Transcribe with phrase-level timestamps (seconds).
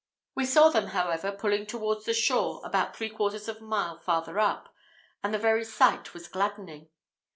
[0.33, 4.39] We saw them, however, pulling towards the shore about three quarters of a mile farther
[4.39, 4.73] up,
[5.23, 6.89] and the very sight was gladdening.